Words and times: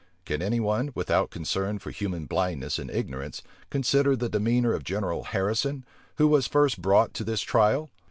Can 0.25 0.41
any 0.41 0.59
one, 0.59 0.89
without 0.95 1.29
concern 1.29 1.77
for 1.77 1.91
human 1.91 2.25
blindness 2.25 2.79
and 2.79 2.89
ignorance, 2.89 3.43
consider 3.69 4.15
the 4.15 4.29
demeanor 4.29 4.73
of 4.73 4.83
General 4.83 5.25
Harrison, 5.25 5.85
who 6.17 6.27
was 6.27 6.47
first 6.47 6.81
brought 6.81 7.13
to 7.13 7.23
his 7.23 7.43
trial? 7.43 7.91